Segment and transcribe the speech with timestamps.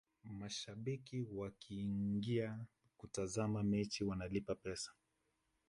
[0.23, 2.65] mashabiki wakiingia
[2.97, 4.91] kutazama mechi wanalipa pesa